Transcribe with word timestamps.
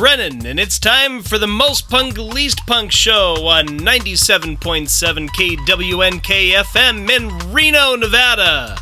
Brennan, 0.00 0.46
and 0.46 0.58
it's 0.58 0.78
time 0.78 1.22
for 1.22 1.36
the 1.36 1.46
Most 1.46 1.90
Punk 1.90 2.16
Least 2.16 2.66
Punk 2.66 2.90
show 2.90 3.34
on 3.48 3.66
97.7 3.66 5.28
KWNK 5.28 6.52
FM 6.52 7.10
in 7.10 7.52
Reno, 7.52 7.96
Nevada. 7.96 8.78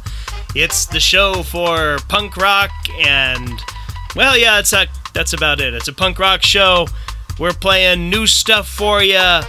It's 0.55 0.87
the 0.87 1.01
show 1.01 1.43
for 1.43 1.99
punk 2.09 2.37
rock 2.37 2.71
and, 3.01 3.61
well, 4.15 4.39
yeah, 4.39 4.61
it's 4.61 4.73
a, 4.73 4.87
that's 5.13 5.33
about 5.33 5.61
it. 5.61 5.75
It's 5.75 5.89
a 5.89 5.93
punk 5.93 6.21
rock 6.21 6.43
show. 6.43 6.87
We're 7.37 7.53
playing 7.53 8.11
new 8.11 8.29
stuff 8.29 8.69
for 8.69 9.03
you 9.03 9.41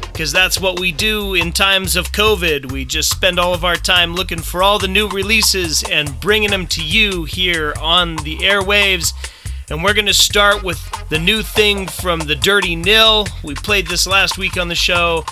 because 0.00 0.32
that's 0.32 0.60
what 0.60 0.80
we 0.80 0.90
do 0.90 1.34
in 1.34 1.52
times 1.52 1.94
of 1.94 2.10
COVID. 2.10 2.72
We 2.72 2.84
just 2.84 3.10
spend 3.10 3.38
all 3.38 3.54
of 3.54 3.64
our 3.64 3.76
time 3.76 4.16
looking 4.16 4.40
for 4.40 4.60
all 4.60 4.80
the 4.80 4.88
new 4.88 5.08
releases 5.08 5.84
and 5.84 6.18
bringing 6.18 6.50
them 6.50 6.66
to 6.66 6.82
you 6.82 7.26
here 7.26 7.74
on 7.80 8.16
the 8.16 8.38
airwaves. 8.38 9.12
And 9.68 9.82
we're 9.82 9.94
going 9.94 10.06
to 10.06 10.14
start 10.14 10.62
with 10.62 10.78
the 11.08 11.18
new 11.18 11.42
thing 11.42 11.88
from 11.88 12.20
the 12.20 12.36
Dirty 12.36 12.76
Nil. 12.76 13.26
We 13.42 13.54
played 13.54 13.88
this 13.88 14.06
last 14.06 14.38
week 14.38 14.56
on 14.56 14.68
the 14.68 14.76
show. 14.76 15.24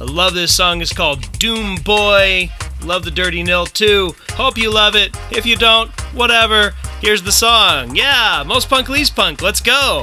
I 0.00 0.04
love 0.04 0.32
this 0.32 0.54
song. 0.54 0.80
It's 0.80 0.92
called 0.92 1.30
Doom 1.38 1.76
Boy. 1.76 2.50
Love 2.82 3.04
the 3.04 3.10
Dirty 3.10 3.42
Nil 3.42 3.66
too. 3.66 4.14
Hope 4.30 4.56
you 4.56 4.72
love 4.72 4.96
it. 4.96 5.14
If 5.30 5.44
you 5.44 5.56
don't, 5.56 5.90
whatever. 6.14 6.72
Here's 7.00 7.22
the 7.22 7.32
song. 7.32 7.94
Yeah, 7.94 8.42
most 8.46 8.70
punk, 8.70 8.88
least 8.88 9.14
punk. 9.14 9.42
Let's 9.42 9.60
go. 9.60 10.02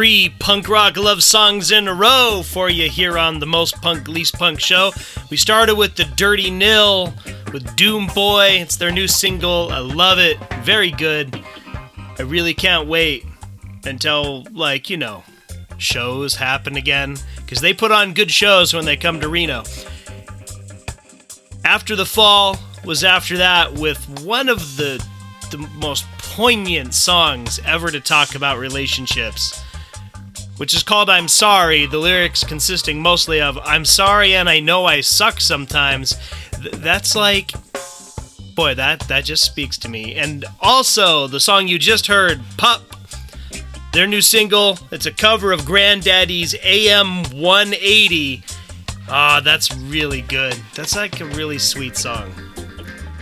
Three 0.00 0.34
punk 0.38 0.66
rock 0.66 0.96
love 0.96 1.22
songs 1.22 1.70
in 1.70 1.86
a 1.86 1.92
row 1.92 2.42
for 2.42 2.70
you 2.70 2.88
here 2.88 3.18
on 3.18 3.38
the 3.38 3.44
Most 3.44 3.82
Punk 3.82 4.08
Least 4.08 4.34
Punk 4.38 4.58
show. 4.58 4.92
We 5.30 5.36
started 5.36 5.74
with 5.74 5.94
the 5.94 6.06
Dirty 6.16 6.50
Nil 6.50 7.12
with 7.52 7.76
Doom 7.76 8.06
Boy. 8.14 8.46
It's 8.62 8.78
their 8.78 8.90
new 8.90 9.06
single. 9.06 9.68
I 9.70 9.80
love 9.80 10.18
it. 10.18 10.38
Very 10.62 10.90
good. 10.90 11.44
I 12.18 12.22
really 12.22 12.54
can't 12.54 12.88
wait 12.88 13.26
until, 13.84 14.44
like, 14.52 14.88
you 14.88 14.96
know, 14.96 15.22
shows 15.76 16.36
happen 16.36 16.78
again 16.78 17.18
because 17.36 17.60
they 17.60 17.74
put 17.74 17.92
on 17.92 18.14
good 18.14 18.30
shows 18.30 18.72
when 18.72 18.86
they 18.86 18.96
come 18.96 19.20
to 19.20 19.28
Reno. 19.28 19.64
After 21.62 21.94
the 21.94 22.06
Fall 22.06 22.56
was 22.86 23.04
after 23.04 23.36
that 23.36 23.74
with 23.74 24.22
one 24.22 24.48
of 24.48 24.78
the 24.78 25.04
the 25.50 25.58
most 25.58 26.06
poignant 26.16 26.94
songs 26.94 27.60
ever 27.66 27.90
to 27.90 28.00
talk 28.00 28.34
about 28.34 28.56
relationships 28.56 29.62
which 30.60 30.74
is 30.74 30.82
called 30.82 31.08
I'm 31.08 31.26
Sorry, 31.26 31.86
the 31.86 31.96
lyrics 31.96 32.44
consisting 32.44 33.00
mostly 33.00 33.40
of 33.40 33.56
I'm 33.64 33.86
sorry 33.86 34.34
and 34.34 34.46
I 34.46 34.60
know 34.60 34.84
I 34.84 35.00
suck 35.00 35.40
sometimes. 35.40 36.14
Th- 36.60 36.74
that's 36.74 37.16
like 37.16 37.52
boy, 38.54 38.74
that 38.74 39.00
that 39.08 39.24
just 39.24 39.42
speaks 39.42 39.78
to 39.78 39.88
me. 39.88 40.16
And 40.16 40.44
also, 40.60 41.26
the 41.26 41.40
song 41.40 41.66
you 41.66 41.78
just 41.78 42.08
heard, 42.08 42.42
Pup, 42.58 42.82
their 43.94 44.06
new 44.06 44.20
single, 44.20 44.78
it's 44.90 45.06
a 45.06 45.12
cover 45.12 45.50
of 45.50 45.64
Grandaddy's 45.64 46.54
AM 46.62 47.22
180. 47.40 48.42
Ah, 49.08 49.40
that's 49.42 49.74
really 49.74 50.20
good. 50.20 50.60
That's 50.74 50.94
like 50.94 51.22
a 51.22 51.24
really 51.24 51.58
sweet 51.58 51.96
song. 51.96 52.34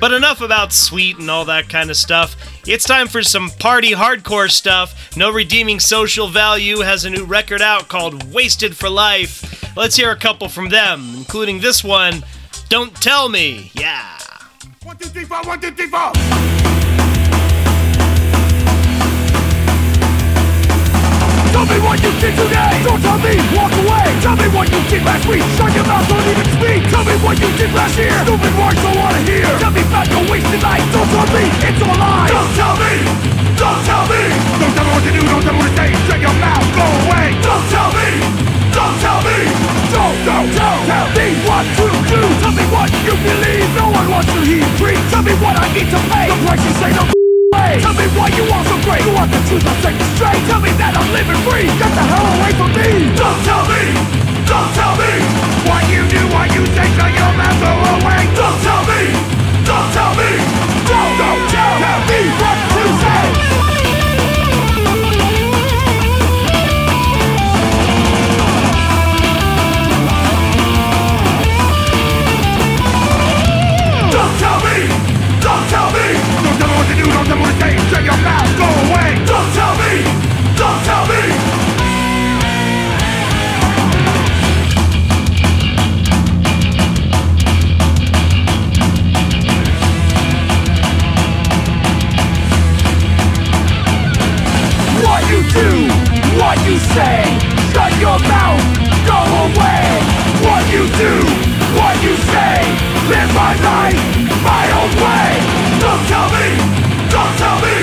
But 0.00 0.12
enough 0.12 0.40
about 0.40 0.72
sweet 0.72 1.20
and 1.20 1.30
all 1.30 1.44
that 1.44 1.68
kind 1.68 1.88
of 1.88 1.96
stuff. 1.96 2.57
It's 2.70 2.84
time 2.84 3.08
for 3.08 3.22
some 3.22 3.48
party 3.48 3.92
hardcore 3.92 4.50
stuff. 4.50 5.16
No 5.16 5.32
Redeeming 5.32 5.80
Social 5.80 6.28
Value 6.28 6.80
has 6.80 7.06
a 7.06 7.10
new 7.10 7.24
record 7.24 7.62
out 7.62 7.88
called 7.88 8.30
Wasted 8.30 8.76
for 8.76 8.90
Life. 8.90 9.74
Let's 9.74 9.96
hear 9.96 10.10
a 10.10 10.16
couple 10.16 10.50
from 10.50 10.68
them, 10.68 11.14
including 11.16 11.60
this 11.60 11.82
one, 11.82 12.22
Don't 12.68 12.94
Tell 12.96 13.30
Me. 13.30 13.70
Yeah. 13.72 14.18
One, 14.82 14.98
two, 14.98 15.08
three, 15.08 15.24
four, 15.24 15.40
one, 15.44 15.58
two, 15.62 15.70
three, 15.70 15.86
four. 15.86 16.12
Me 21.68 21.78
what 21.84 22.00
you 22.00 22.12
did 22.20 22.34
today. 22.34 22.72
Don't 22.82 23.00
tell 23.04 23.20
me, 23.20 23.36
walk 23.52 23.72
away. 23.84 24.06
Tell 24.24 24.36
me 24.36 24.48
what 24.56 24.66
you 24.72 24.80
did 24.88 25.04
last 25.04 25.24
week. 25.28 25.44
Shut 25.60 25.70
your 25.76 25.84
mouth, 25.84 26.08
don't 26.08 26.24
even 26.24 26.48
speak. 26.56 26.80
Tell 26.88 27.04
me 27.04 27.14
what 27.20 27.36
you 27.38 27.48
did 27.60 27.70
last 27.76 27.94
year. 28.00 28.16
Stupid 28.24 28.52
words, 28.56 28.80
don't 28.80 28.96
wanna 28.96 29.22
hear. 29.28 29.46
Tell 29.60 29.72
me 29.72 29.82
about 29.84 30.08
your 30.08 30.24
wasted 30.32 30.62
life. 30.64 30.84
Don't 30.92 31.08
tell 31.12 31.28
me, 31.28 31.44
it's 31.68 31.80
all 31.84 31.96
lies. 32.00 32.32
Don't 32.32 32.52
tell 32.56 32.76
me, 32.80 32.94
don't 33.60 33.80
tell 33.84 34.04
me. 34.08 34.22
Don't 34.58 34.72
tell 34.74 34.84
me 34.86 34.92
what 34.96 35.02
to 35.04 35.12
do, 35.12 35.22
don't 35.28 35.42
tell 35.44 35.54
me 35.54 35.60
what 35.60 35.70
to 35.70 35.76
say. 35.76 35.88
Shut 36.08 36.20
your 36.24 36.36
mouth, 36.40 36.66
go 36.72 36.86
away. 37.04 37.26
Don't 37.44 37.66
tell 37.68 37.90
me, 37.92 38.08
don't 38.72 38.96
tell 39.04 39.20
me. 39.22 39.38
Don't, 39.92 40.16
don't, 40.24 40.48
don't 40.52 40.82
tell 40.88 41.08
me 41.16 41.26
what 41.48 41.64
to 41.76 41.86
do. 42.08 42.20
Tell 42.40 42.52
me 42.52 42.64
what 42.72 42.88
you 43.04 43.14
believe. 43.24 43.68
No 43.76 43.92
one 43.92 44.06
wants 44.10 44.30
to 44.32 44.40
hear 44.44 44.64
free. 44.80 44.96
Tell 45.10 45.22
me 45.22 45.32
what 45.42 45.58
I 45.58 45.66
need 45.72 45.88
to 45.90 46.00
pay. 46.12 46.28
The 46.28 46.36
price 46.44 46.64
you 46.64 46.72
say 46.80 46.92
no. 46.96 47.17
Tell 47.76 47.92
me 47.92 48.08
why 48.16 48.32
you 48.32 48.44
are 48.48 48.64
so 48.64 48.76
great. 48.88 49.04
You 49.04 49.12
want 49.12 49.28
the 49.28 49.40
truth, 49.44 49.68
I'll 49.68 49.76
set 49.84 49.92
you 49.92 50.08
straight. 50.16 50.40
Tell 50.48 50.60
me 50.64 50.72
that 50.80 50.96
I'm 50.96 51.08
living 51.12 51.36
free. 51.44 51.68
Get 51.76 51.92
the 51.92 52.04
hell 52.08 52.24
away 52.24 52.52
from 52.56 52.72
me. 52.72 53.12
Don't 53.12 53.40
tell 53.44 53.64
me. 53.68 53.82
Don't 54.48 54.70
tell 54.72 54.96
me. 54.96 55.12
What 55.68 55.84
you 55.92 56.00
do, 56.08 56.20
what 56.32 56.48
you 56.56 56.64
say 56.72 56.88
Shut 56.96 57.12
your 57.12 57.32
go 57.60 57.72
away. 58.00 58.24
Don't 58.32 58.58
tell 58.64 58.82
me. 58.88 59.12
Don't 59.68 59.88
tell 59.92 60.12
me. 60.16 60.30
Don't, 60.88 61.17
say, 96.94 97.22
shut 97.72 97.92
your 98.00 98.18
mouth, 98.28 98.62
go 99.06 99.18
away. 99.44 99.84
What 100.44 100.62
you 100.72 100.84
do, 100.96 101.12
what 101.78 101.96
you 102.04 102.14
say, 102.32 102.56
live 103.10 103.30
my 103.34 103.52
life, 103.60 104.00
my 104.44 104.64
own 104.78 104.92
way. 105.02 105.28
Don't 105.82 106.02
tell 106.08 106.28
me, 106.32 106.48
don't 107.10 107.34
tell 107.40 107.58
me, 107.64 107.76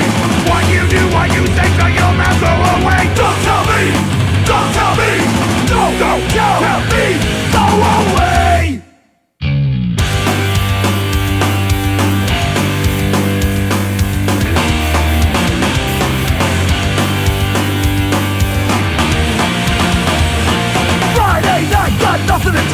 what 0.50 0.64
you 0.72 0.84
do, 0.88 1.02
what 1.16 1.28
you 1.36 1.44
say, 1.56 1.68
shut 1.78 1.92
your 1.94 2.14
mouth, 2.16 2.38
go 2.42 2.52
away. 2.80 3.02
Don't 3.16 3.40
tell 3.46 3.64
me, 3.72 3.82
don't 4.50 4.70
tell 4.78 4.94
me, 5.00 5.12
No, 5.72 5.84
no, 6.02 6.12
tell, 6.30 6.75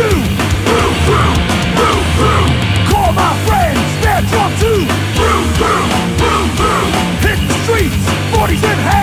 do. 0.02 0.10
Boom, 0.68 0.94
boom, 1.08 1.36
boom, 1.78 2.02
boom. 2.18 2.48
Call 2.90 3.12
my 3.14 3.32
friends, 3.46 3.86
they're 4.04 4.26
drunk 4.32 4.54
too. 4.64 4.82
Boom, 5.20 5.44
boom, 5.62 5.88
boom, 6.22 6.48
boom. 6.60 6.88
Hit 7.26 7.40
the 7.50 7.58
streets, 7.66 8.06
40s 8.34 8.64
in 8.64 8.80
hand. 8.88 9.01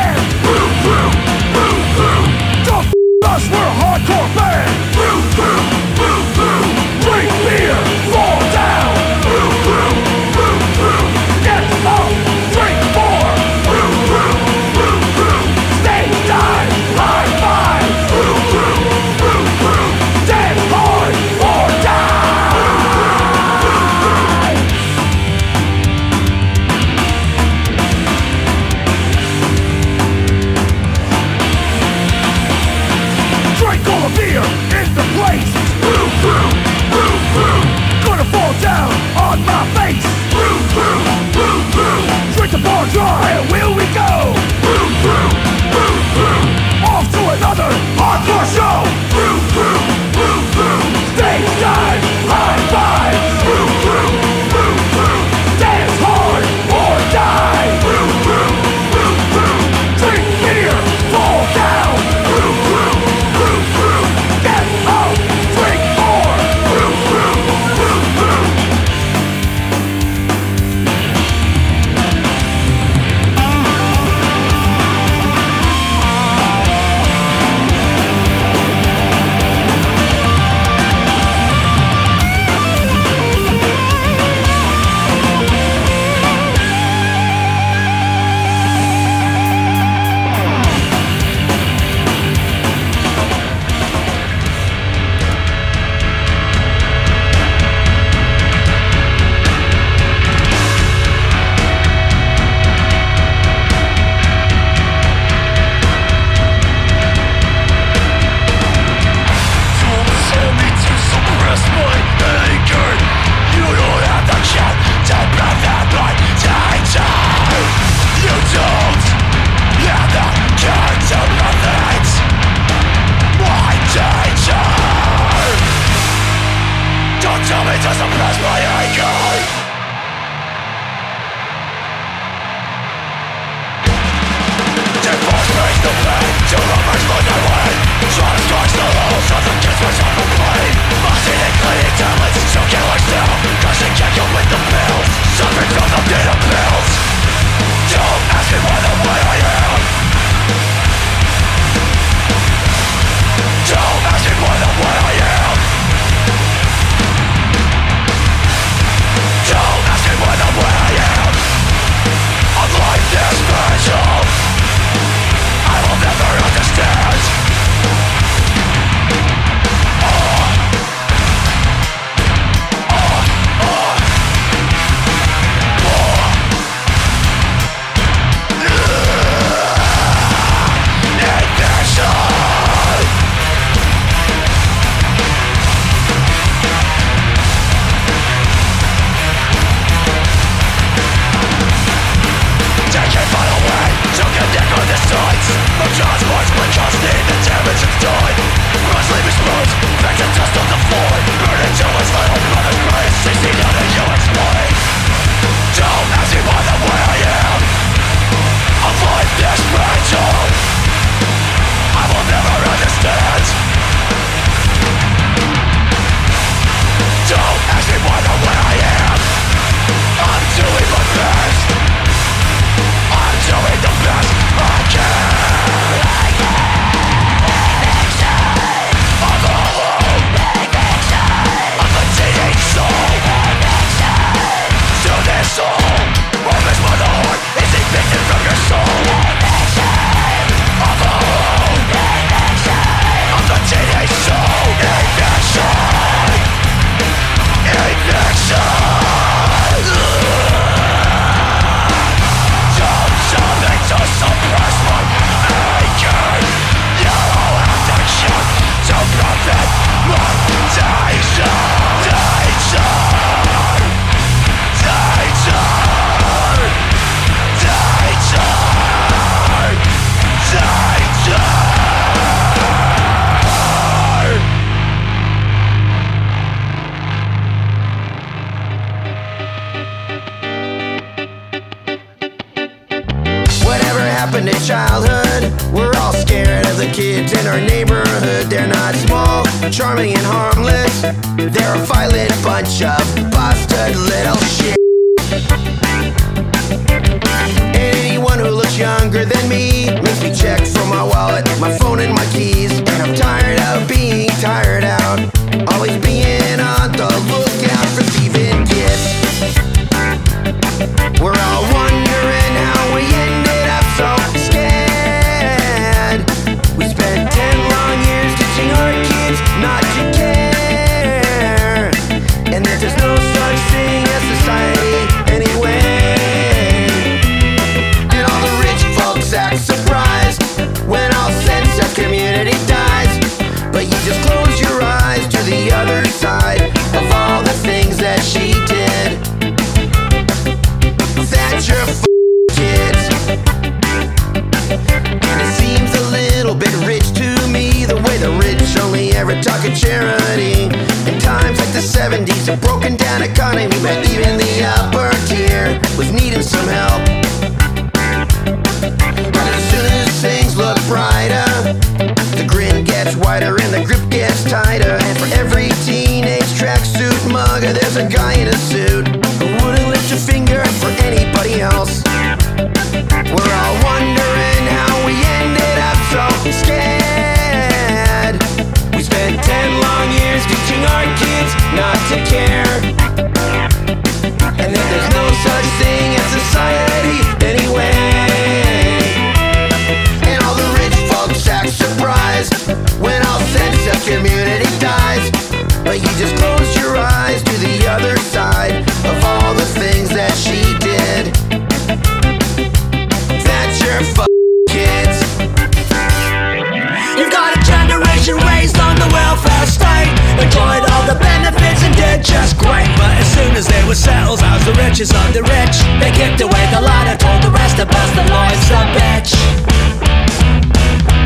Life's 418.59 418.71
a 418.71 418.83
bitch 418.97 419.33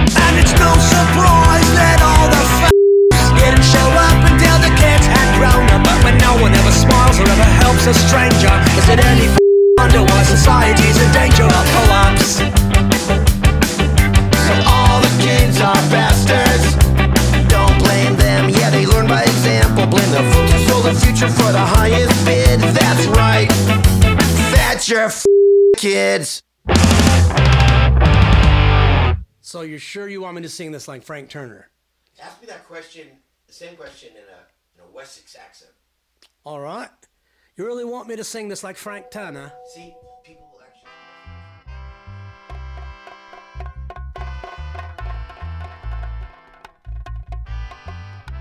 And 0.04 0.34
it's 0.38 0.54
no 0.60 0.72
surprise 0.76 1.68
that 1.78 1.98
all 2.04 2.28
the 2.28 2.42
didn't 3.36 3.64
show 3.64 3.88
up 3.96 4.18
until 4.30 4.56
the 4.60 4.72
kids 4.76 5.06
had 5.08 5.28
grown 5.38 5.64
up 5.72 5.82
But 5.84 5.98
when 6.04 6.16
no 6.18 6.36
one 6.40 6.52
ever 6.52 6.70
smiles 6.70 7.18
or 7.18 7.28
ever 7.28 7.48
helps 7.64 7.86
a 7.86 7.94
stranger 7.94 8.52
Is 8.76 8.88
it 8.88 9.00
any 9.04 9.28
wonder 9.78 10.02
why 10.02 10.22
society's 10.24 11.00
in 11.00 11.10
danger 11.12 11.44
of 11.44 11.64
collapse? 11.72 12.38
So 14.46 14.54
all 14.68 15.00
the 15.00 15.12
kids 15.22 15.60
are 15.60 15.82
bastards. 15.90 16.76
Don't 17.48 17.78
blame 17.78 18.16
them, 18.16 18.50
yeah, 18.50 18.70
they 18.70 18.86
learn 18.86 19.08
by 19.08 19.22
example. 19.22 19.86
Blame 19.86 20.10
the 20.10 20.22
the 20.82 20.94
future 20.98 21.28
for 21.28 21.52
the 21.52 21.64
highest 21.78 22.26
bid. 22.26 22.58
That's 22.60 23.06
right. 23.06 23.48
That's 24.52 24.88
your 24.88 25.10
kids. 25.76 26.42
So 29.40 29.60
you're 29.60 29.78
sure 29.78 30.08
you 30.08 30.22
want 30.22 30.36
me 30.36 30.42
to 30.42 30.48
sing 30.48 30.72
this 30.72 30.88
like 30.88 31.02
Frank 31.02 31.28
Turner? 31.28 31.68
Ask 32.22 32.40
me 32.40 32.46
that 32.46 32.66
question, 32.66 33.06
the 33.46 33.52
same 33.52 33.76
question 33.76 34.10
in 34.12 34.22
a, 34.22 34.80
in 34.82 34.88
a 34.88 34.96
Wessex 34.96 35.36
accent. 35.36 35.72
All 36.44 36.58
right. 36.58 36.88
You 37.56 37.66
really 37.66 37.84
want 37.84 38.08
me 38.08 38.16
to 38.16 38.24
sing 38.24 38.48
this 38.48 38.64
like 38.64 38.78
Frank 38.78 39.10
Turner? 39.10 39.52
See, 39.74 39.94
people 40.24 40.48
will 40.52 40.60
actually. 40.62 40.88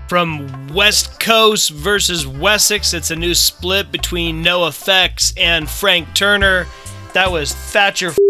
From 0.08 0.68
West 0.68 1.20
Coast 1.20 1.70
versus 1.72 2.26
Wessex, 2.26 2.94
it's 2.94 3.10
a 3.10 3.16
new 3.16 3.34
split 3.34 3.92
between 3.92 4.42
NOFX 4.42 5.34
and 5.36 5.68
Frank 5.68 6.14
Turner. 6.14 6.66
That 7.12 7.30
was 7.30 7.52
Thatcher 7.52 8.08
F- 8.08 8.16
the 8.16 8.21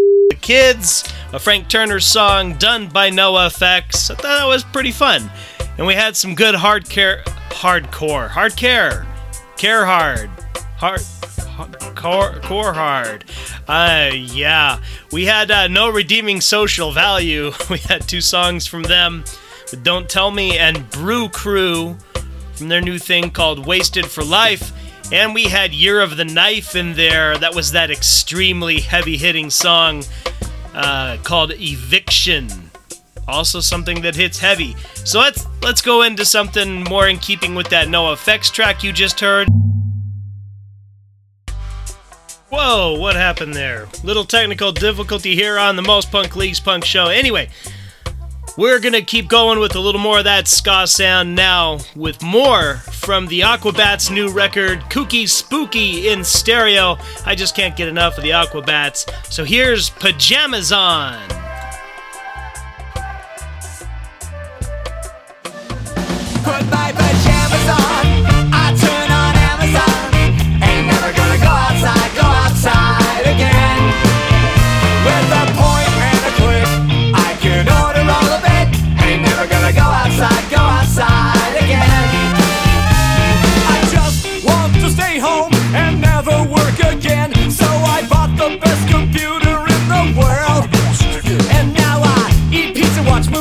Kids, 0.43 1.05
a 1.33 1.39
Frank 1.39 1.69
Turner 1.69 2.01
song 2.01 2.55
done 2.55 2.89
by 2.89 3.11
NOFX. 3.11 4.11
I 4.11 4.15
thought 4.15 4.23
that 4.23 4.45
was 4.45 4.65
pretty 4.65 4.91
fun. 4.91 5.31
And 5.79 5.87
we 5.87 5.95
had 5.95 6.17
some 6.17 6.35
good 6.35 6.57
hard 6.57 6.89
care, 6.89 7.23
hardcore, 7.51 8.29
hard 8.29 8.57
care, 8.57 9.07
care 9.57 9.87
hard, 9.87 10.29
hard. 10.77 11.01
Core, 11.95 12.41
core 12.43 12.73
hard. 12.73 13.25
Uh, 13.69 14.11
yeah. 14.13 14.81
We 15.13 15.27
had 15.27 15.51
uh, 15.53 15.69
No 15.69 15.89
Redeeming 15.91 16.41
Social 16.41 16.91
Value. 16.91 17.53
We 17.71 17.79
had 17.79 18.09
two 18.09 18.21
songs 18.21 18.67
from 18.67 18.83
them 18.83 19.23
Don't 19.83 20.09
Tell 20.09 20.33
Me 20.33 20.59
and 20.59 20.91
Brew 20.91 21.29
Crew 21.29 21.97
from 22.55 22.69
their 22.69 22.81
new 22.81 22.99
thing 22.99 23.31
called 23.31 23.65
Wasted 23.67 24.07
for 24.07 24.25
Life. 24.25 24.73
And 25.13 25.35
we 25.35 25.45
had 25.45 25.75
Year 25.75 26.01
of 26.01 26.17
the 26.17 26.25
Knife 26.25 26.75
in 26.75 26.95
there. 26.95 27.37
That 27.37 27.55
was 27.55 27.73
that 27.73 27.91
extremely 27.91 28.81
heavy 28.81 29.19
hitting 29.19 29.51
song 29.51 30.05
uh, 30.75 31.19
called 31.23 31.53
Eviction. 31.53 32.49
Also 33.29 33.61
something 33.61 34.01
that 34.03 34.17
hits 34.17 34.39
heavy. 34.39 34.75
So 35.05 35.21
let's 35.21 35.47
let's 35.63 35.83
go 35.83 36.01
into 36.01 36.25
something 36.25 36.85
more 36.85 37.09
in 37.09 37.19
keeping 37.19 37.55
with 37.55 37.69
that 37.69 37.89
NOFX 37.89 38.51
track 38.51 38.83
you 38.83 38.91
just 38.91 39.21
heard. 39.21 39.49
Whoa, 42.49 42.99
what 42.99 43.15
happened 43.15 43.53
there? 43.53 43.89
Little 44.03 44.25
technical 44.25 44.73
difficulty 44.73 45.35
here 45.35 45.59
on 45.59 45.77
the 45.77 45.83
Most 45.83 46.11
Punk 46.11 46.37
Leagues 46.37 46.59
Punk 46.59 46.87
Show. 46.87 47.09
Anyway, 47.09 47.51
we're 48.57 48.79
gonna 48.79 49.03
keep 49.03 49.29
going 49.29 49.59
with 49.59 49.75
a 49.77 49.81
little 49.81 50.01
more 50.01 50.19
of 50.19 50.25
that 50.25 50.49
ska 50.49 50.87
sound 50.87 51.35
now, 51.35 51.79
with 51.97 52.23
more 52.23 52.77
from 53.03 53.27
the 53.27 53.41
Aquabats' 53.41 54.11
new 54.11 54.31
record, 54.31 54.81
Kooky 54.91 55.29
Spooky 55.29 56.09
in 56.09 56.23
stereo. 56.25 56.99
I 57.25 57.35
just 57.35 57.57
can't 57.57 57.77
get 57.77 57.89
enough 57.89 58.17
of 58.17 58.23
the 58.23 58.31
Aquabats. 58.31 59.11
So 59.33 59.45
here's 59.45 59.91
Pajamas 59.91 60.73
On. 60.73 61.19
Put 66.45 67.02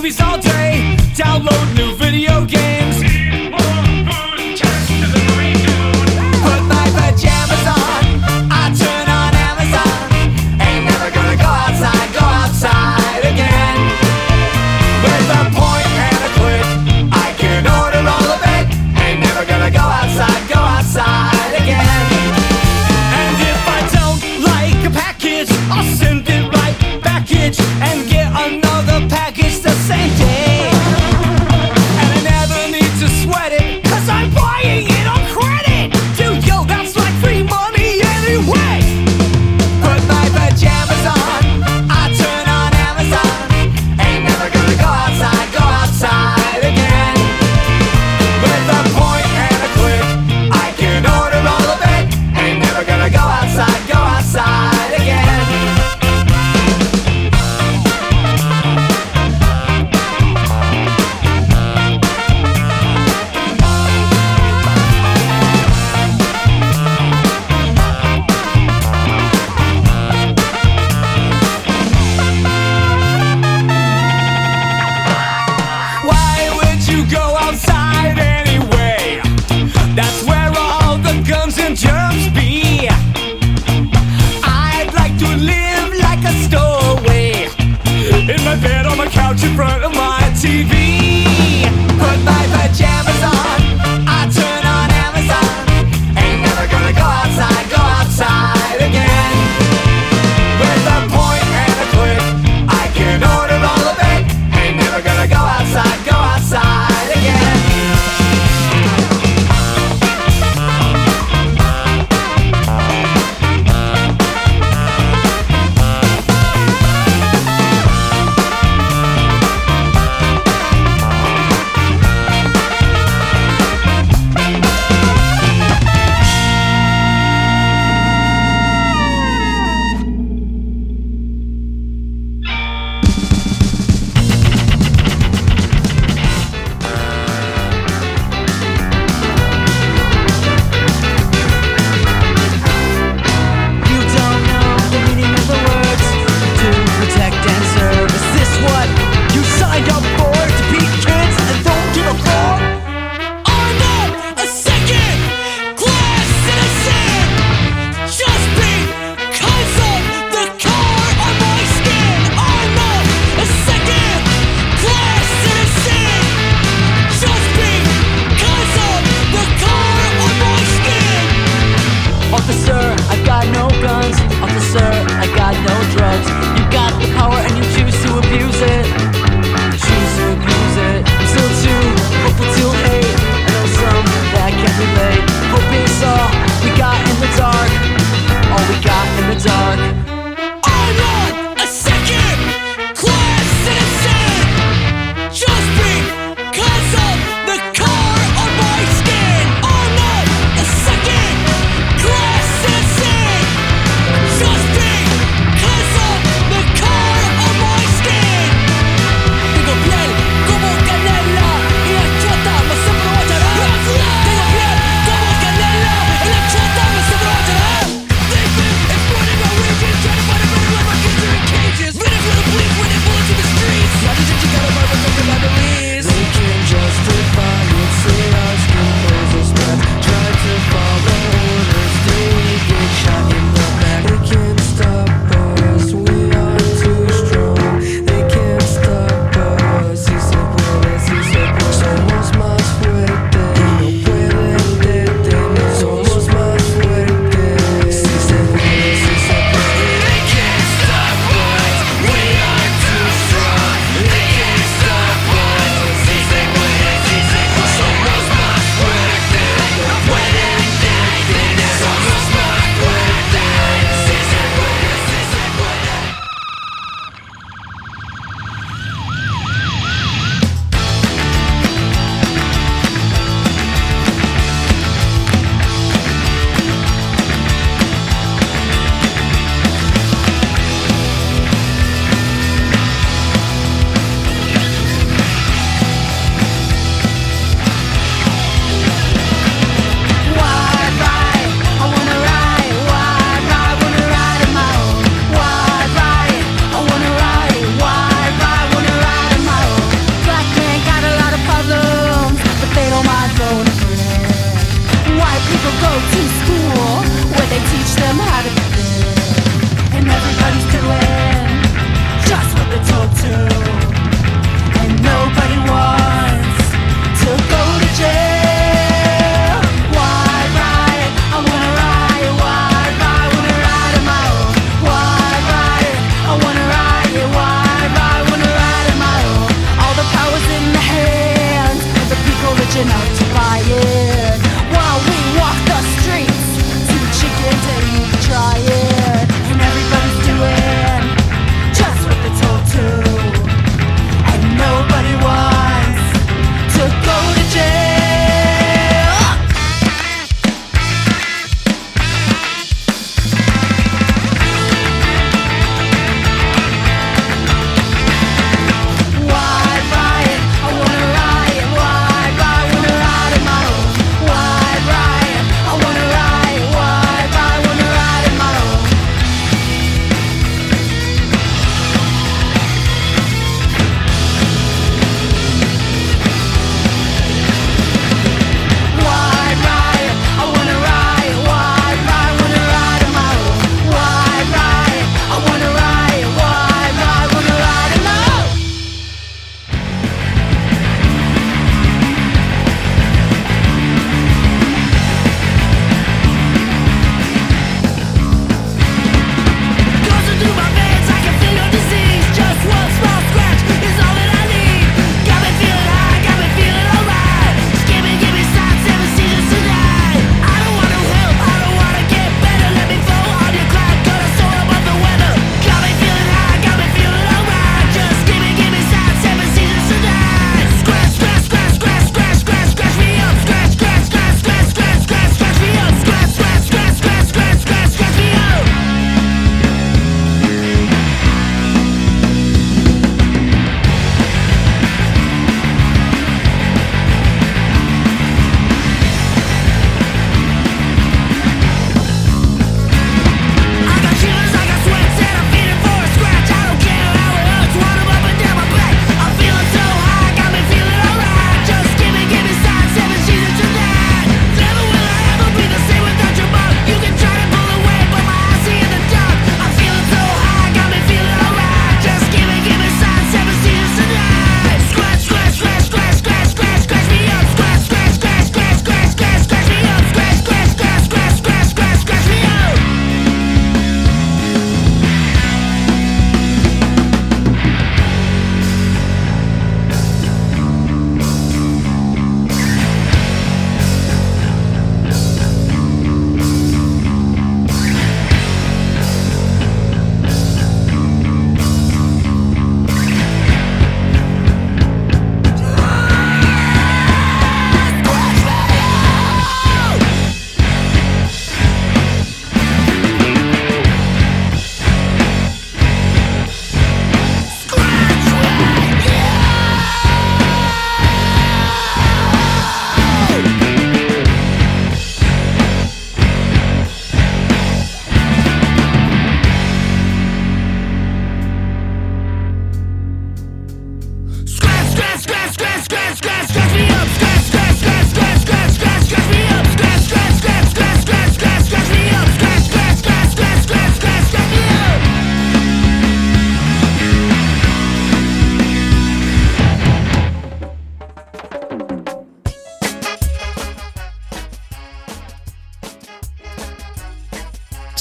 movies 0.01 0.19
all 0.19 0.39
day, 0.39 0.95
download 1.13 1.75
new 1.77 2.00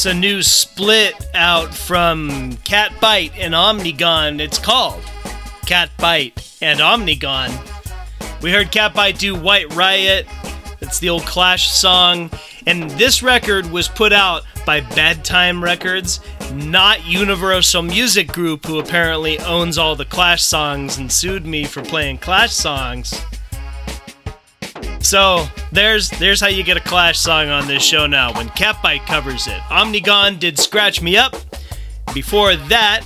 It's 0.00 0.06
a 0.06 0.14
new 0.14 0.42
split 0.42 1.14
out 1.34 1.74
from 1.74 2.56
Cat 2.64 2.90
Bite 3.02 3.32
and 3.36 3.52
Omnigone. 3.52 4.40
It's 4.40 4.58
called 4.58 5.02
Catbite 5.66 6.56
and 6.62 6.80
Omnigone. 6.80 7.52
We 8.40 8.50
heard 8.50 8.72
Catbite 8.72 9.18
do 9.18 9.34
White 9.34 9.74
Riot. 9.74 10.26
It's 10.80 11.00
the 11.00 11.10
old 11.10 11.26
Clash 11.26 11.68
song. 11.68 12.30
And 12.66 12.90
this 12.92 13.22
record 13.22 13.70
was 13.70 13.88
put 13.88 14.14
out 14.14 14.44
by 14.64 14.80
Bad 14.80 15.22
Time 15.22 15.62
Records, 15.62 16.20
not 16.54 17.04
Universal 17.04 17.82
Music 17.82 18.28
Group, 18.28 18.64
who 18.64 18.78
apparently 18.78 19.38
owns 19.40 19.76
all 19.76 19.96
the 19.96 20.06
Clash 20.06 20.42
songs 20.42 20.96
and 20.96 21.12
sued 21.12 21.44
me 21.44 21.64
for 21.64 21.82
playing 21.82 22.16
Clash 22.16 22.54
songs. 22.54 23.12
So 25.00 25.46
there's 25.72 26.10
there's 26.10 26.40
how 26.40 26.48
you 26.48 26.62
get 26.62 26.76
a 26.76 26.80
Clash 26.80 27.18
song 27.18 27.48
on 27.48 27.66
this 27.66 27.82
show 27.82 28.06
now 28.06 28.32
when 28.34 28.48
Catbite 28.50 29.06
covers 29.06 29.46
it. 29.46 29.58
Omnigone 29.70 30.38
did 30.38 30.58
Scratch 30.58 31.00
Me 31.00 31.16
Up. 31.16 31.34
Before 32.12 32.54
that, 32.54 33.04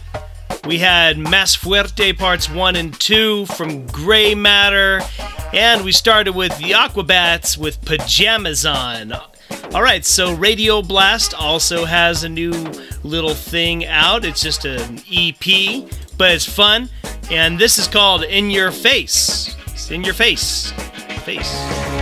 we 0.66 0.78
had 0.78 1.18
Mas 1.18 1.57
Fuerte 1.57 2.16
parts 2.16 2.50
1 2.50 2.76
and 2.76 2.98
2 2.98 3.46
from 3.46 3.87
Grey 3.87 4.35
Matter. 4.35 5.00
And 5.52 5.85
we 5.85 5.92
started 5.92 6.35
with 6.35 6.57
the 6.59 6.72
Aquabats 6.72 7.57
with 7.57 7.80
Pajamas 7.85 8.66
On. 8.66 9.12
Alright, 9.72 10.04
so 10.04 10.35
Radio 10.35 10.83
Blast 10.83 11.33
also 11.35 11.85
has 11.85 12.24
a 12.24 12.28
new 12.28 12.52
little 13.04 13.35
thing 13.35 13.87
out. 13.87 14.24
It's 14.24 14.42
just 14.42 14.64
an 14.64 15.00
EP, 15.12 15.88
but 16.18 16.33
it's 16.33 16.48
fun. 16.48 16.88
And 17.30 17.59
this 17.59 17.78
is 17.78 17.87
called 17.87 18.24
In 18.24 18.50
Your 18.50 18.72
Face. 18.72 19.54
It's 19.68 19.90
in 19.90 20.02
Your 20.02 20.14
Face 20.14 20.72
face. 21.24 21.93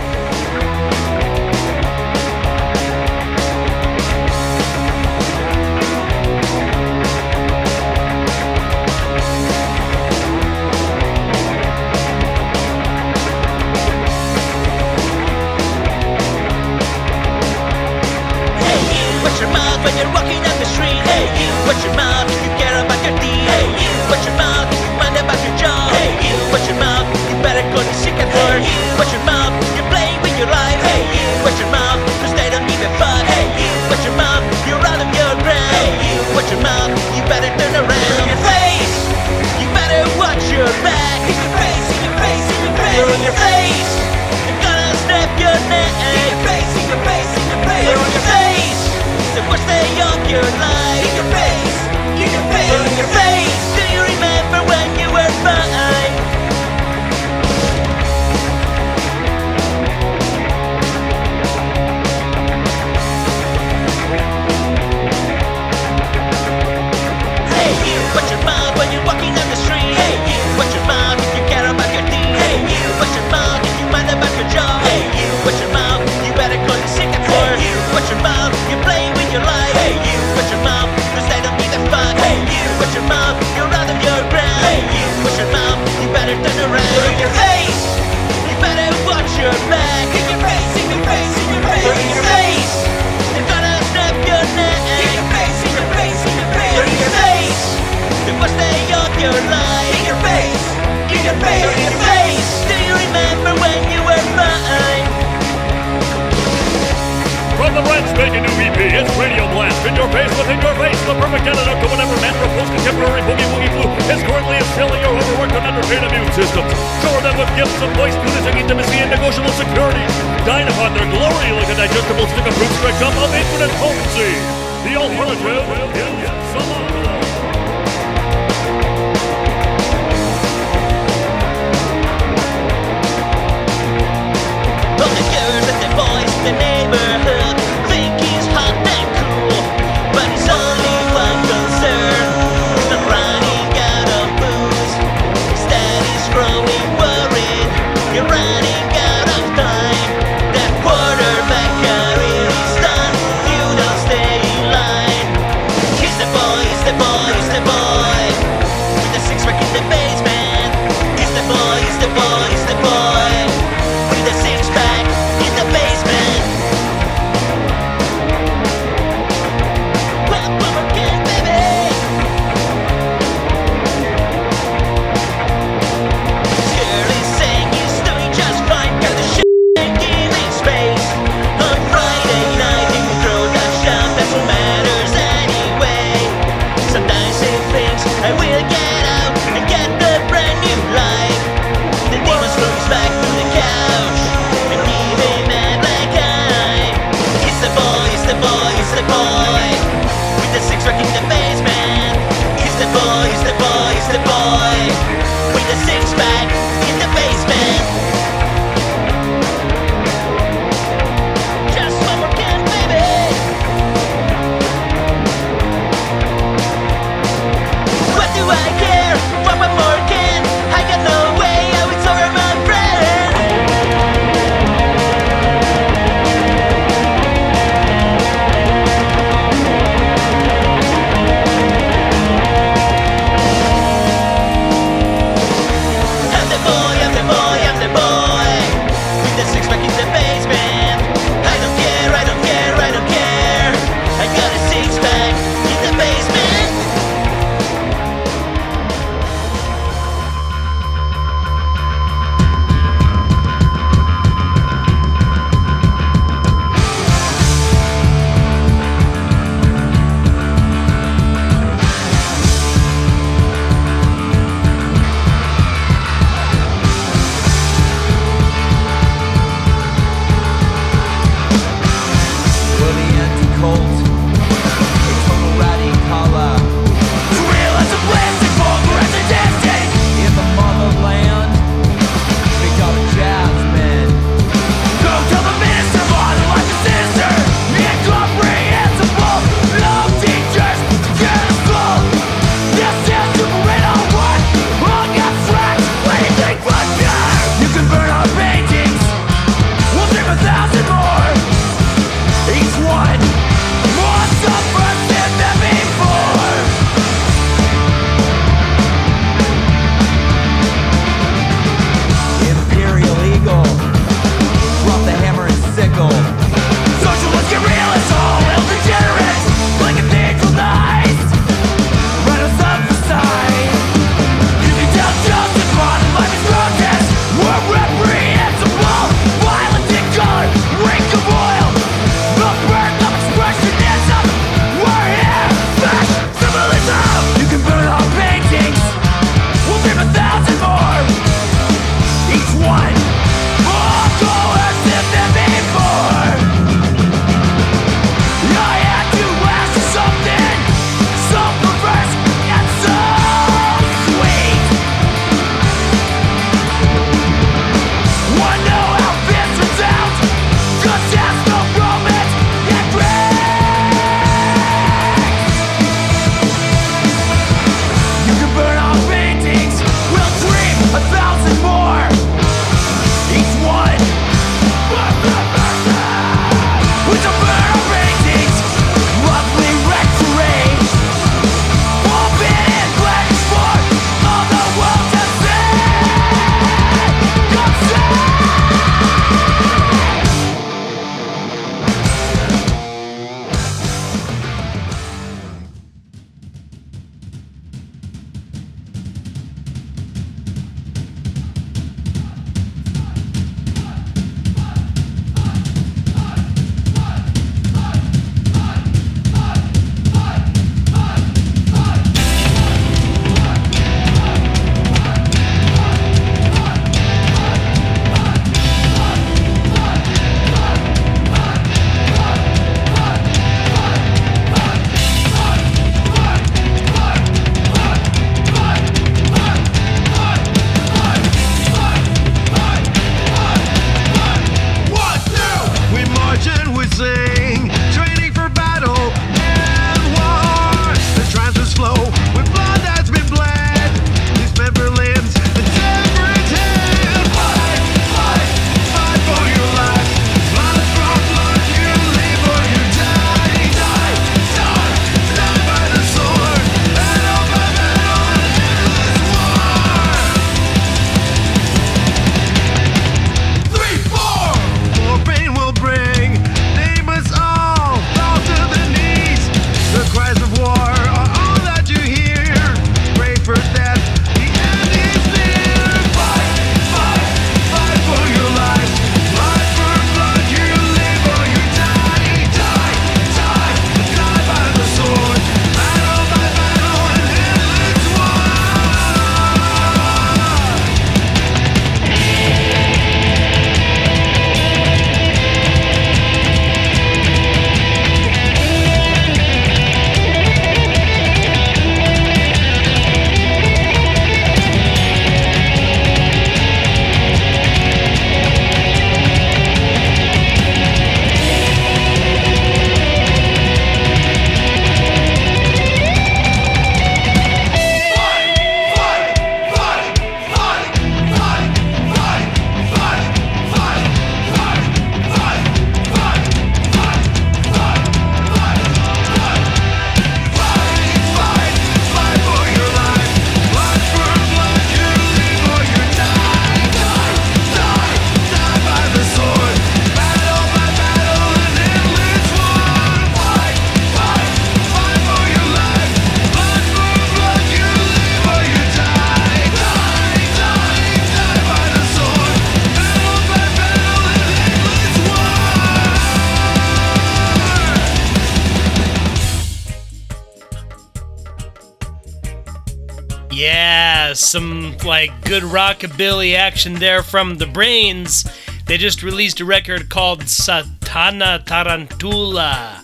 good 565.59 565.69
rockabilly 565.69 566.55
action 566.55 566.95
there 566.95 567.21
from 567.21 567.57
the 567.57 567.67
Brains. 567.67 568.43
They 568.87 568.97
just 568.97 569.21
released 569.21 569.59
a 569.59 569.65
record 569.65 570.09
called 570.09 570.39
Satana 570.45 571.63
Tarantula, 571.63 573.03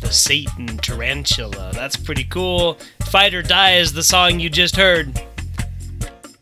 the 0.00 0.12
Satan 0.12 0.78
Tarantula. 0.78 1.72
That's 1.74 1.96
pretty 1.96 2.22
cool. 2.22 2.78
Fight 3.06 3.34
or 3.34 3.42
Die 3.42 3.72
is 3.72 3.94
the 3.94 4.04
song 4.04 4.38
you 4.38 4.48
just 4.48 4.76
heard. 4.76 5.20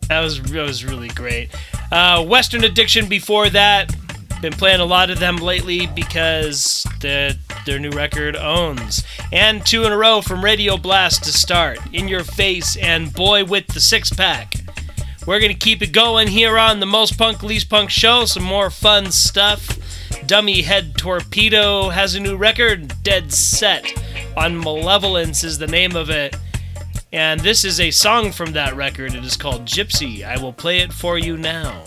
That 0.09 0.21
was, 0.21 0.43
that 0.43 0.61
was 0.61 0.85
really 0.85 1.09
great. 1.09 1.49
Uh, 1.91 2.23
Western 2.23 2.63
Addiction 2.63 3.09
before 3.09 3.49
that. 3.49 3.97
Been 4.43 4.53
playing 4.53 4.81
a 4.81 4.85
lot 4.85 5.09
of 5.09 5.21
them 5.21 5.39
lately 5.39 5.87
because 5.87 6.87
the, 7.01 7.35
their 7.65 7.79
new 7.79 7.93
record 7.93 8.37
owns. 8.37 9.05
And 9.33 9.65
two 9.65 9.85
in 9.85 9.93
a 9.93 9.97
row 9.97 10.21
from 10.21 10.45
Radio 10.45 10.77
Blast 10.77 11.25
to 11.25 11.33
start. 11.33 11.79
In 11.95 12.09
Your 12.09 12.25
Face 12.25 12.77
and 12.77 13.11
Boy 13.11 13.43
with 13.43 13.69
the 13.69 13.81
Six 13.81 14.13
Pack. 14.13 14.66
We're 15.27 15.41
going 15.41 15.53
to 15.53 15.59
keep 15.59 15.83
it 15.83 15.93
going 15.93 16.29
here 16.29 16.57
on 16.57 16.79
the 16.81 16.87
Most 16.87 17.19
Punk, 17.19 17.43
Least 17.43 17.69
Punk 17.69 17.91
show. 17.91 18.25
Some 18.27 18.45
more 18.45 18.71
fun 18.71 19.11
stuff. 19.11 19.79
Dummy 20.27 20.63
Head 20.63 20.97
Torpedo 20.97 21.89
has 21.89 22.15
a 22.15 22.21
new 22.21 22.37
record, 22.37 23.03
Dead 23.03 23.33
Set 23.33 23.93
on 24.37 24.59
Malevolence 24.59 25.43
is 25.43 25.59
the 25.59 25.67
name 25.67 25.97
of 25.97 26.11
it. 26.11 26.37
And 27.13 27.41
this 27.41 27.65
is 27.65 27.81
a 27.81 27.91
song 27.91 28.31
from 28.33 28.53
that 28.53 28.77
record. 28.77 29.15
It 29.15 29.25
is 29.25 29.37
called 29.37 29.65
Gypsy. 29.65 30.25
I 30.25 30.41
will 30.41 30.53
play 30.53 30.81
it 30.81 30.93
for 30.93 31.19
you 31.19 31.37
now. 31.37 31.83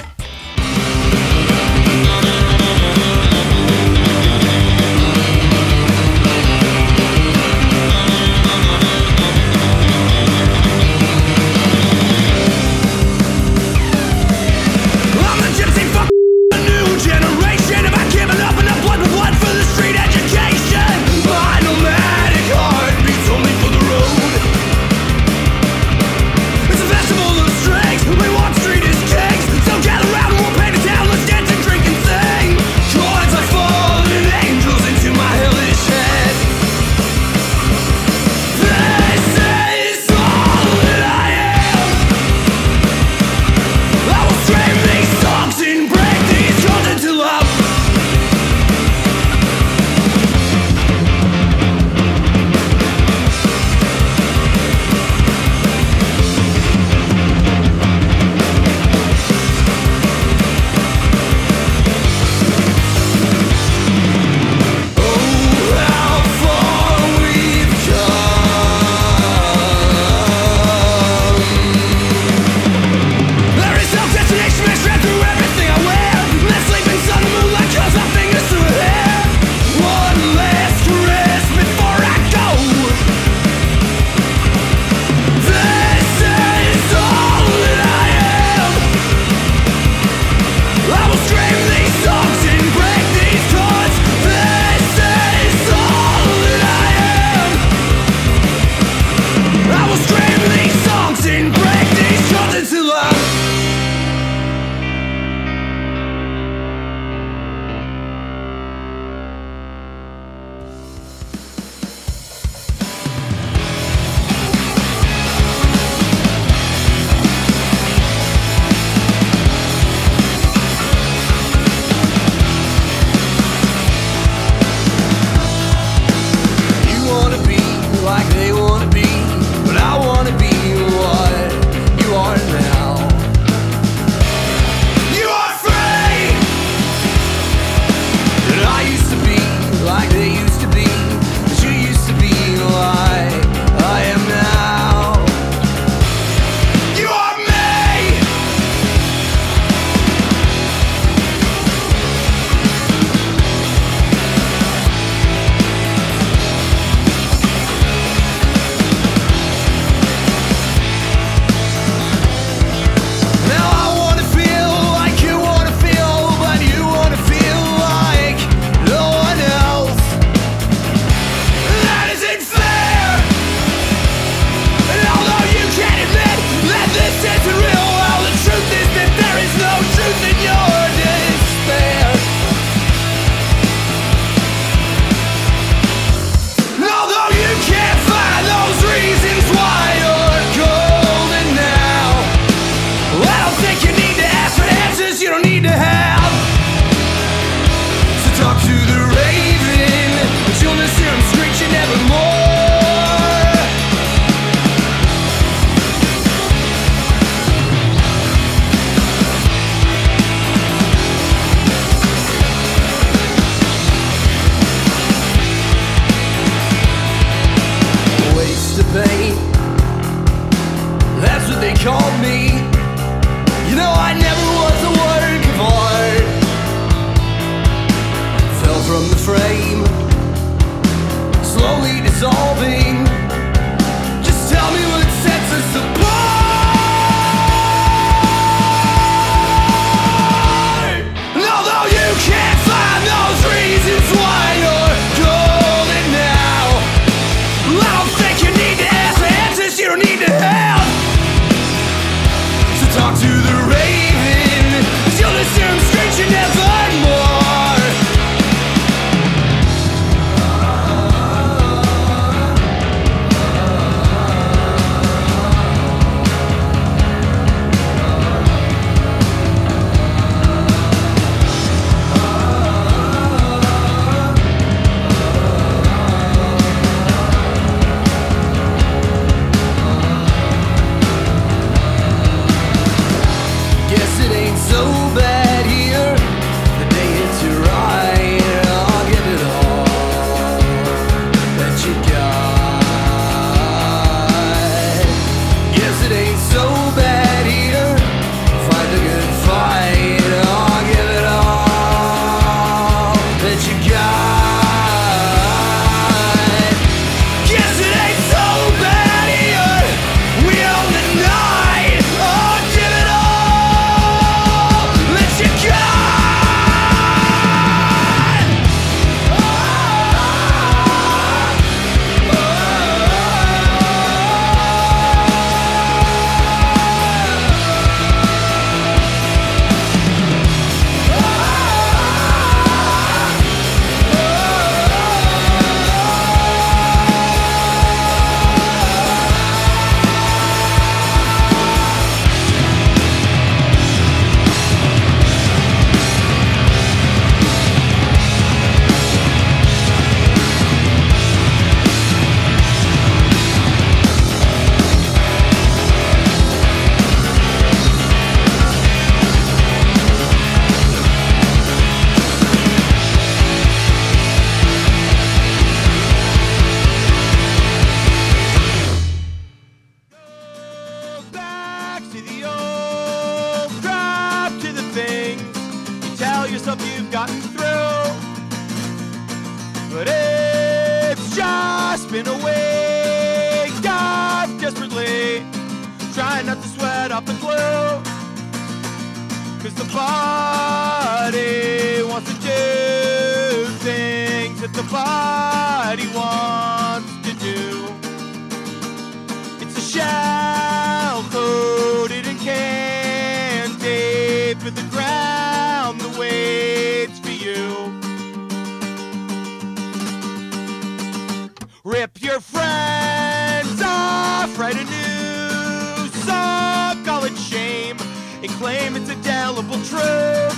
your 412.30 412.40
friends 412.42 413.82
off. 413.84 414.56
Write 414.60 414.76
a 414.76 414.84
new 414.86 416.08
song, 416.28 417.04
call 417.04 417.24
it 417.24 417.36
shame, 417.36 417.98
and 418.44 418.52
claim 418.60 418.96
it's 418.96 419.10
indelible 419.10 419.82
truth. 419.92 420.54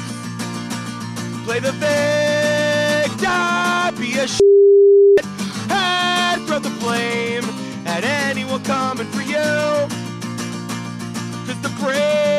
Play 1.45 1.59
the 1.59 1.71
victim, 1.71 3.21
be 3.97 4.19
a 4.19 4.27
shit, 4.27 5.25
and 5.69 6.45
throw 6.45 6.59
the 6.59 6.75
blame 6.81 7.45
at 7.87 8.03
anyone 8.03 8.61
coming 8.65 9.07
for 9.07 9.21
you. 9.21 9.87
Cause 11.45 11.61
the 11.61 11.71
brave 11.79 12.30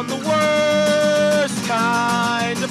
on 0.00 0.06
the 0.06 0.16
worst 0.16 1.62
kind 1.68 2.64
of 2.64 2.69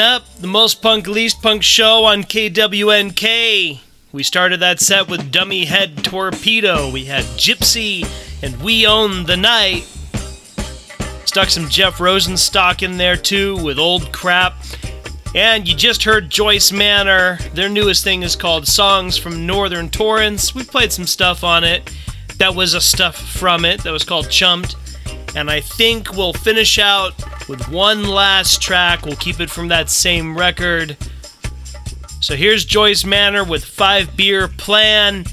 up 0.00 0.24
the 0.36 0.46
most 0.46 0.82
punk, 0.82 1.06
least 1.06 1.42
punk 1.42 1.62
show 1.62 2.04
on 2.04 2.24
KWNK. 2.24 3.80
We 4.12 4.22
started 4.22 4.60
that 4.60 4.80
set 4.80 5.08
with 5.08 5.30
Dummy 5.30 5.66
Head 5.66 6.02
Torpedo. 6.02 6.90
We 6.90 7.04
had 7.04 7.24
Gypsy 7.36 8.04
and 8.42 8.60
We 8.62 8.86
Own 8.86 9.26
the 9.26 9.36
Night. 9.36 9.82
Stuck 11.26 11.50
some 11.50 11.68
Jeff 11.68 11.98
Rosenstock 11.98 12.82
in 12.82 12.96
there 12.96 13.16
too 13.16 13.62
with 13.62 13.78
Old 13.78 14.12
Crap. 14.12 14.54
And 15.34 15.68
you 15.68 15.76
just 15.76 16.02
heard 16.02 16.30
Joyce 16.30 16.72
Manor. 16.72 17.38
Their 17.54 17.68
newest 17.68 18.02
thing 18.02 18.22
is 18.22 18.34
called 18.34 18.66
Songs 18.66 19.16
from 19.16 19.46
Northern 19.46 19.88
Torrance. 19.90 20.54
We 20.54 20.64
played 20.64 20.92
some 20.92 21.06
stuff 21.06 21.44
on 21.44 21.62
it. 21.62 21.92
That 22.38 22.54
was 22.54 22.74
a 22.74 22.80
stuff 22.80 23.16
from 23.16 23.64
it 23.64 23.82
that 23.84 23.92
was 23.92 24.04
called 24.04 24.30
Chumped. 24.30 24.74
And 25.34 25.50
I 25.50 25.60
think 25.60 26.12
we'll 26.12 26.32
finish 26.32 26.78
out 26.78 27.14
with 27.48 27.68
one 27.68 28.04
last 28.04 28.60
track. 28.60 29.04
We'll 29.04 29.16
keep 29.16 29.40
it 29.40 29.50
from 29.50 29.68
that 29.68 29.88
same 29.88 30.36
record. 30.36 30.96
So 32.20 32.36
here's 32.36 32.64
Joyce 32.64 33.04
Manor 33.04 33.44
with 33.44 33.64
Five 33.64 34.16
Beer 34.16 34.48
Plan. 34.48 35.24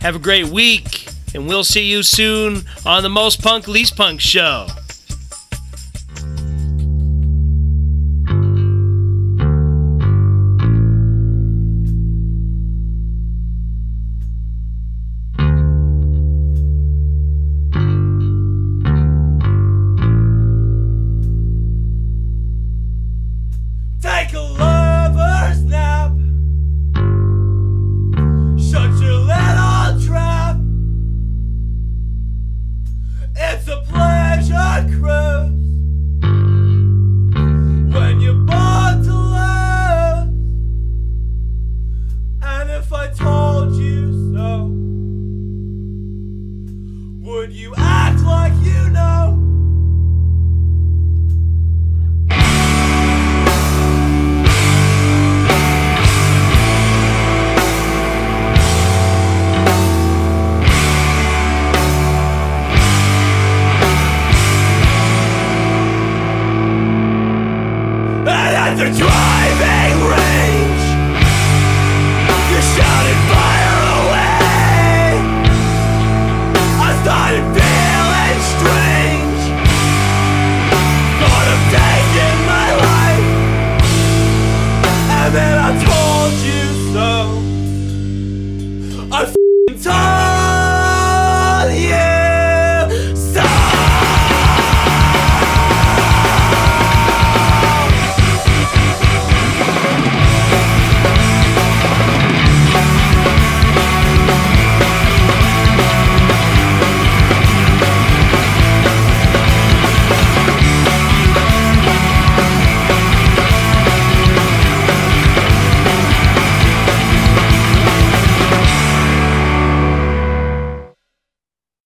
Have 0.00 0.16
a 0.16 0.18
great 0.18 0.46
week, 0.46 1.08
and 1.34 1.46
we'll 1.46 1.64
see 1.64 1.90
you 1.90 2.02
soon 2.02 2.62
on 2.84 3.02
the 3.02 3.08
Most 3.08 3.40
Punk 3.40 3.68
Least 3.68 3.96
Punk 3.96 4.20
show. 4.20 4.66